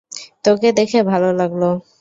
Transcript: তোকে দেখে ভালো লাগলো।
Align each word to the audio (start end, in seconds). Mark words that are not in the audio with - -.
তোকে 0.45 0.69
দেখে 0.77 0.99
ভালো 1.03 1.29
লাগলো। 1.37 1.69